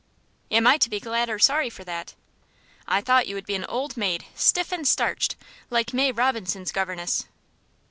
"Am 0.49 0.65
I 0.65 0.79
to 0.79 0.89
be 0.89 0.99
glad 0.99 1.29
or 1.29 1.37
sorry 1.37 1.69
for 1.69 1.83
that?" 1.83 2.15
"I 2.87 3.01
thought 3.01 3.27
you 3.27 3.35
would 3.35 3.45
be 3.45 3.53
an 3.53 3.65
old 3.65 3.95
maid, 3.97 4.25
stiff 4.33 4.71
and 4.71 4.87
starched, 4.87 5.35
like 5.69 5.93
May 5.93 6.11
Robinson's 6.11 6.71
governess." 6.71 7.25